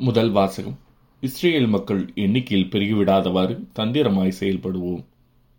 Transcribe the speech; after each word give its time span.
முதல் 0.00 0.30
வாசகம். 0.30 0.78
இஸ்ரேல் 1.20 1.66
மக்கள் 1.66 2.12
எண்ணிக்கையில் 2.14 2.68
பெருகிவிடாதவாறு 2.68 3.54
தந்திரமாய் 3.78 4.36
செயல்படுவோம். 4.40 5.00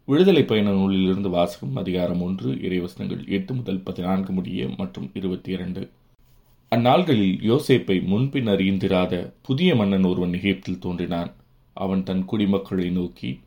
விடுதலை 0.05 0.43
பயண 0.43 0.71
நூலிலிருந்து 0.71 1.29
வாசகம் 1.29 1.75
அதிகாரம் 1.75 2.21
ஒன்று 2.21 2.51
இறைவசனங்கள் 2.51 3.27
எட்டு 3.27 3.53
முதல் 3.53 3.81
பதினான்கு 3.81 4.31
முடிய 4.31 4.69
மற்றும் 4.77 5.09
இருபத்தி 5.13 5.51
இரண்டு. 5.51 5.89
அந்நாள்களில் 6.71 7.35
யோசேப்பை 7.49 7.97
முன்பின் 8.05 8.47
அறிந்திராத 8.47 9.33
புதிய 9.41 9.75
மன்னன் 9.75 10.03
ஒருவன் 10.03 10.33
எகிப்தில் 10.33 10.79
தோன்றினான். 10.79 11.31
அவன் 11.73 12.03
தன் 12.03 12.25
குடிமக்களை 12.25 12.89
நோக்கி 12.91 13.39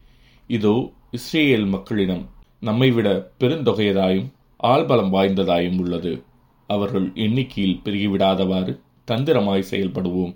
இதோ 0.47 0.93
இஸ்ரேல் 1.11 1.67
மக்களிடம் 1.67 2.25
நம்மை 2.61 2.91
விட 2.91 3.31
பெருந்தொகையதாயும் 3.41 4.31
ஆள்பலம் 4.63 5.13
வாய்ந்ததாயும் 5.13 5.79
உள்ளது. 5.79 6.25
அவர்கள் 6.67 7.13
எண்ணிக்கையில் 7.15 7.81
பெருகிவிடாதவாறு 7.85 8.81
தந்திரமாய் 9.11 9.71
செயல்படுவோம். 9.71 10.35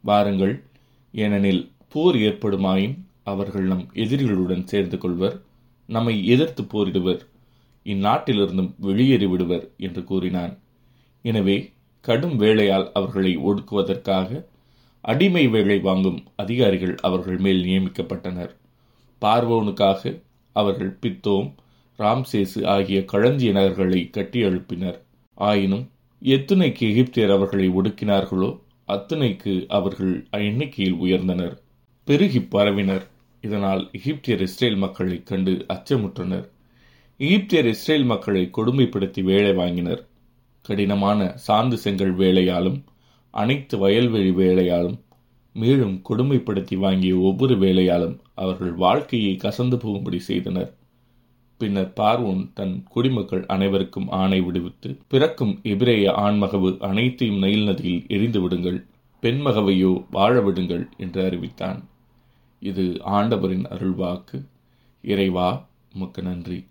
வாருங்கள். 0.00 0.64
ஏனெனில் 1.12 1.70
போர் 1.88 2.14
ஏற்படுமாயின் 2.14 2.96
அவர்கள் 3.22 3.62
நம் 3.62 3.90
எதிரிகளுடன் 3.94 4.64
சேர்ந்து 4.64 4.98
கொள்வர் 4.98 5.42
நம்மை 5.86 6.26
எதிர்த்து 6.26 6.62
போரிடுவர். 6.62 7.20
இந்நாட்டிலிருந்தும் 7.84 8.74
வெளியேறிவிடுவர் 8.82 9.68
என்று 9.76 10.04
கூறினான். 10.04 10.58
எனவே 11.22 11.72
கடும் 12.00 12.36
வேளையால் 12.36 12.90
அவர்களை 12.92 13.38
ஒடுக்குவதற்காக 13.38 14.46
அடிமை 15.00 15.48
வேலை 15.48 15.78
வாங்கும் 15.78 16.24
அதிகாரிகள் 16.36 16.94
அவர்கள் 17.00 17.38
மேல் 17.38 17.62
நியமிக்கப்பட்டனர். 17.64 18.52
பார்வோனுக்காக 19.22 20.22
அவர்கள் 20.52 20.98
பித்தோம் 21.02 21.54
ராம்சேசு 21.98 22.66
ஆகிய 22.66 23.04
களஞ்சிய 23.04 23.52
நகர்களை 23.52 24.10
கட்டியெழுப்பினர். 24.16 24.98
ஆயினும் 25.34 25.90
எத்துணைக்கு 26.22 26.84
எகிப்தியர் 26.92 27.32
அவர்களை 27.32 27.68
ஒடுக்கினார்களோ? 27.68 28.58
அத்தனைக்கு 28.88 29.66
அவர்கள் 29.68 30.26
எண்ணிக்கையில் 30.30 30.94
உயர்ந்தனர். 30.94 31.58
பெருகி 32.04 32.40
பரவினர். 32.40 33.06
இதனால் 33.40 33.90
எகிப்தியர் 33.92 34.40
இஸ்ரேல் 34.40 34.76
மக்களைக் 34.76 35.26
கண்டு 35.26 35.66
அச்சமுற்றனர். 35.68 36.48
எகிப்தியர் 37.18 37.66
இஸ்ரேல் 37.66 38.04
மக்களை 38.04 38.50
கொடுமைப்படுத்தி 38.56 39.22
வேலை 39.22 39.50
வாங்கினர். 39.50 40.06
கடினமான 40.62 41.34
சாந்து 41.48 41.74
செங்கல் 41.74 42.16
வேலையாலும் 42.16 42.84
அனைத்து 43.30 43.78
வயல்வெளி 43.78 44.30
வேலையாலும் 44.30 44.98
மேலும் 45.52 46.02
கொடுமைப்படுத்தி 46.08 46.76
வாங்கிய 46.76 47.16
ஒவ்வொரு 47.16 47.54
வேலையாலும் 47.58 48.18
அவர்கள் 48.34 48.72
வாழ்க்கையை 48.72 49.38
கசந்து 49.42 49.76
போகும்படி 49.76 50.18
செய்தனர். 50.18 50.74
பின்னர் 51.58 51.92
பார்வோன் 51.96 52.42
தன் 52.54 52.74
குடிமக்கள் 52.88 53.46
அனைவருக்கும் 53.46 54.08
ஆணை 54.08 54.40
விடுவித்து 54.40 54.90
பிறக்கும் 55.08 55.54
எபிரேய 55.62 56.12
ஆண்மகவு 56.12 56.70
அனைத்தையும் 56.80 57.38
நைல் 57.38 57.64
நதியில் 57.64 58.04
எரிந்து 58.08 58.40
விடுங்கள் 58.40 58.78
பெண்மகவையோ 59.22 59.92
வாழ 60.10 60.40
விடுங்கள் 60.40 60.84
என்று 60.96 61.24
அறிவித்தான். 61.24 61.80
இது 62.62 62.84
ஆண்டவரின் 63.00 63.66
அருள்வாக்கு 63.66 64.38
இறைவா 65.04 65.48
உமக்கு 65.94 66.22
நன்றி. 66.22 66.66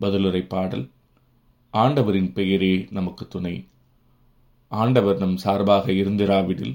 பதிலுரை 0.00 0.42
பாடல். 0.48 0.86
ஆண்டவரின் 1.74 2.32
பெயரே 2.32 2.86
நமக்கு 2.90 3.28
துணை. 3.28 3.66
ஆண்டவர் 4.72 5.18
நம் 5.18 5.36
சார்பாக 5.36 5.92
இருந்திராவிடில் 5.92 6.74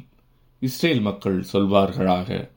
இஸ்ரேல் 0.62 1.02
மக்கள் 1.02 1.46
சொல்வார்களாக 1.54 2.50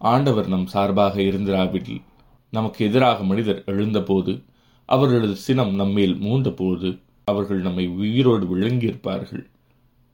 ஆண்டவர் 0.00 0.48
நம் 0.48 0.66
சார்பாக 0.66 1.20
இருந்திராவிடில் 1.20 2.02
நமக்கு 2.50 2.86
எதிராக 2.86 3.24
மனிதர் 3.24 3.62
எழுந்தபோது 3.66 4.42
அவர்களது 4.88 5.36
சினம் 5.36 5.74
நம்மேல் 5.74 6.14
மூண்டபோது 6.14 6.98
அவர்கள் 7.24 7.60
நம்மை 7.60 7.86
உயிரோடு 7.86 8.44
விளங்கியிருப்பார்கள் 8.56 9.46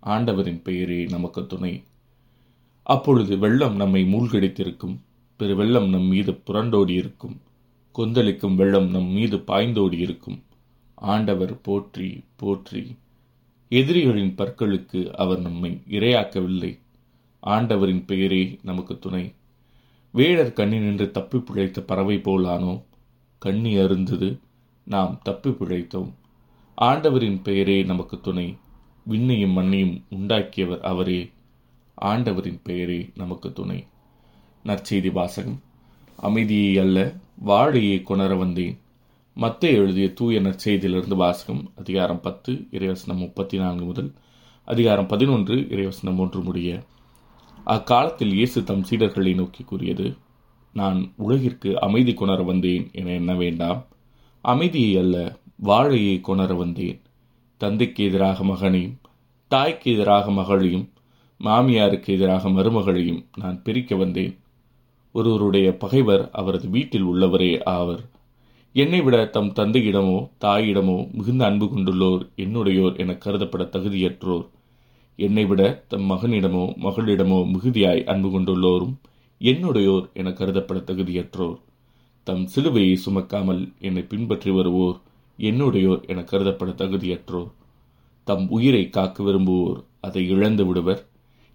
ஆண்டவரின் 0.00 0.62
பெயரே 0.62 1.04
நமக்கு 1.04 1.46
துணை. 1.46 1.82
அப்பொழுது 2.82 3.38
வெள்ளம் 3.38 3.76
நம்மை 3.76 4.02
மூழ்கடித்திருக்கும் 4.04 4.96
பெரு 5.36 5.56
வெள்ளம் 5.56 5.88
நம் 5.88 6.02
மீது 6.02 6.32
புரண்டோடி 6.32 6.90
இருக்கும் 6.90 7.40
கொந்தளிக்கும் 7.92 8.54
வெள்ளம் 8.54 8.90
நம் 8.90 9.10
மீது 9.10 9.36
பாய்ந்தோடி 9.36 9.98
இருக்கும் 9.98 10.42
ஆண்டவர் 10.94 11.60
போற்றி 11.60 12.24
போற்றி. 12.36 12.96
எதிரிகளின் 13.68 14.34
பற்களுக்கு 14.34 15.12
அவர் 15.14 15.40
நம்மை 15.40 15.80
இரையாக்கவில்லை. 15.88 16.78
ஆண்டவரின் 17.40 18.04
பெயரே 18.04 18.58
நமக்கு 18.62 18.98
துணை. 18.98 19.32
வேடர் 20.14 20.52
கண்ணி 20.52 20.78
நின்று 20.78 21.10
தப்பி 21.10 21.38
பிழைத்த 21.38 21.80
பறவை 21.80 22.16
போலானோ? 22.16 22.82
கண்ணி 23.38 23.76
அருந்தது 23.76 24.38
நாம் 24.84 25.20
தப்பி 25.22 25.50
பிழைத்தோம். 25.50 26.12
ஆண்டவரின் 26.74 27.42
பெயரே 27.42 27.82
நமக்கு 27.82 28.20
துணை. 28.20 28.56
விண்ணையும் 29.10 29.52
மண்ணையும் 29.52 30.02
உண்டாக்கியவர் 30.10 30.80
அவரே. 30.80 31.30
ஆண்டவரின் 31.94 32.60
பெயரே 32.62 33.10
நமக்கு 33.14 33.52
துணை. 33.52 33.86
நற்செய்தி 34.64 35.12
வாசகம். 35.12 35.60
அமைதியை 36.16 36.78
அல்ல 36.78 37.12
வாழையை 37.46 38.02
கொணர 38.02 38.38
வந்தேன். 38.38 38.78
மத்த 39.36 39.60
எழுதிய 39.60 40.12
தூய 40.12 40.40
நற்செய்தியிலிருந்து 40.40 41.14
வாசகம் 41.14 41.72
அதிகாரம் 41.76 42.20
பத்து 42.20 42.52
இறைவசனம் 42.52 43.16
முப்பத்தி 43.16 43.58
நான்கு 43.58 43.84
முதல் 43.84 44.12
அதிகாரம் 44.64 45.06
பதினொன்று 45.06 45.54
இறைவசனம் 45.54 46.16
ஒன்று 46.16 46.42
முடிய. 46.42 46.82
அக்காலத்தில் 47.64 48.32
இயேசு 48.32 48.64
தம் 48.64 48.84
சீடர்களை 48.90 49.34
நோக்கி 49.34 49.64
கூறியது 49.64 50.16
நான் 50.72 51.12
உலகிற்கு 51.16 51.80
அமைதி 51.80 52.12
கொணர 52.12 52.44
வந்தேன் 52.44 52.90
என 52.92 53.10
எண்ண 53.10 53.34
வேண்டாம். 53.34 53.86
அமைதியை 54.40 54.96
அல்ல 54.96 55.36
வாழையை 55.64 56.20
கொணர 56.20 56.56
வந்தேன். 56.56 57.00
தந்தைக்கு 57.56 58.04
எதிராக 58.04 58.44
மகனையும் 58.44 58.96
தாய்க்கு 59.48 59.92
எதிராக 59.92 60.30
மகளையும் 60.30 60.88
மாமியாருக்கு 61.40 62.06
எதிராக 62.06 62.48
மருமகளையும் 62.48 63.24
நான் 63.36 63.62
பிரிக்க 63.62 63.96
வந்தேன். 63.96 64.38
ஒருவருடைய 65.12 65.76
பகைவர் 65.76 66.30
அவரது 66.30 66.68
வீட்டில் 66.68 67.04
உள்ளவரே 67.04 67.64
ஆவர். 67.64 68.02
என்னை 68.72 69.00
விட 69.00 69.24
தம் 69.26 69.52
தந்தையிடமோ 69.52 70.28
தாயிடமோ 70.40 71.12
மிகுந்த 71.12 71.44
அன்பு 71.44 71.66
கொண்டுள்ளோர் 71.66 72.28
என்னுடையோர் 72.36 72.96
என 72.96 73.12
கருதப்பட 73.12 73.64
தகுதியற்றோர். 73.64 74.46
என்னை 75.16 75.44
விட 75.44 75.84
தம் 75.88 76.10
மகனிடமோ 76.10 76.64
மகளிடமோ 76.84 77.38
மிகுதியாய் 77.46 78.04
அன்பு 78.04 78.28
கொண்டுள்ளோரும் 78.28 78.94
என்னுடையோர் 79.40 80.06
என 80.12 80.30
கருதப்பட 80.30 80.78
தகுதியற்றோர். 80.80 81.58
தம் 82.24 82.48
சிலுவையை 82.54 82.96
சுமக்காமல் 83.06 83.72
என்னை 83.80 84.02
பின்பற்றி 84.02 84.50
வருவோர் 84.50 84.98
என்னுடையோர் 85.38 86.02
என 86.06 86.20
கருதப்பட 86.20 86.70
தகுதியற்றோர். 86.70 87.50
தம் 88.24 88.48
உயிரை 88.48 88.90
காக்க 88.90 89.22
விரும்புவோர் 89.22 89.80
அதை 90.00 90.28
இழந்து 90.28 90.66
விடுவர். 90.66 91.02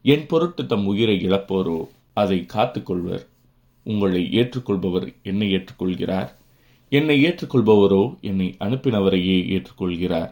என் 0.02 0.26
பொருட்டு 0.26 0.66
தம் 0.66 0.86
உயிரை 0.86 1.18
இழப்போரோ 1.28 1.80
அதை 2.14 2.46
காத்துக்கொள்வர் 2.54 3.26
உங்களை 3.84 4.22
ஏற்றுக்கொள்பவர் 4.32 5.08
என்னை 5.24 5.48
ஏற்றுக்கொள்கிறார். 5.56 6.30
என்னை 6.90 7.16
ஏற்றுக்கொள்பவரோ 7.26 8.04
என்னை 8.22 8.56
அனுப்பினவரையே 8.60 9.38
ஏற்றுக்கொள்கிறார். 9.56 10.32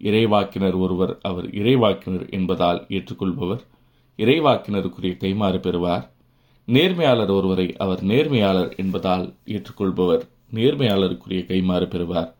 இறைவாக்கினர் 0.00 0.76
ஒருவர் 0.78 1.18
அவர் 1.22 1.46
இறைவாக்கினர் 1.50 2.30
என்பதால் 2.30 2.86
ஏற்றுக்கொள்பவர். 2.88 3.62
இறைவாக்கினருக்குரிய 4.18 5.14
கைமாறு 5.22 5.60
பெறுவார். 5.60 6.04
நேர்மையாளர் 6.68 7.30
ஒருவரை 7.30 7.76
அவர் 7.76 8.04
நேர்மையாளர் 8.04 8.76
என்பதால் 8.76 9.34
ஏற்றுக்கொள்பவர். 9.44 10.24
நேர்மையாளருக்குரிய 10.54 11.42
கைமாறு 11.50 11.86
பெறுவார். 11.88 12.30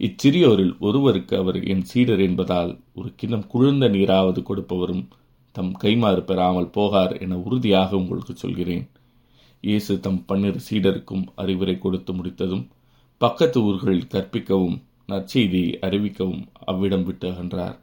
இச்சிறியோரில் 0.00 0.74
ஒருவருக்கு 0.78 1.36
அவர் 1.36 1.58
என் 1.64 1.84
சீடர் 1.84 2.20
என்பதால் 2.20 2.80
ஒரு 2.94 3.12
கிண்ணம் 3.16 3.46
குளிர்ந்த 3.46 3.88
நீராவது 3.88 4.40
கொடுப்பவரும் 4.40 5.04
தம் 5.52 5.74
கைமாறு 5.82 6.20
பெறாமல் 6.20 6.72
போகார் 6.76 7.20
என 7.20 7.36
உறுதியாக 7.36 7.96
உங்களுக்கு 7.96 8.34
சொல்கிறேன். 8.36 8.90
இயேசு 9.60 10.00
தம் 10.00 10.24
பன்னிரு 10.26 10.60
சீடருக்கும் 10.70 11.24
அறிவுரை 11.34 11.78
கொடுத்து 11.78 12.12
முடித்ததும் 12.12 12.64
பக்கத்து 13.20 13.62
ஊர்களில் 13.62 14.10
கற்பிக்கவும் 14.10 14.76
நற்செய்தியை 15.08 15.78
அறிவிக்கவும் 15.80 16.46
அவ்விடம் 16.66 17.04
விட்டு 17.04 17.30
அகன்றார் 17.30 17.78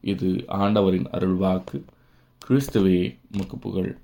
இது 0.00 0.44
ஆண்டவரின் 0.48 1.06
அருள்வாக்கு. 1.06 1.84
கிறிஸ்துவே 2.48 3.18
முக்கு 3.32 3.56
புகழ். 3.60 3.98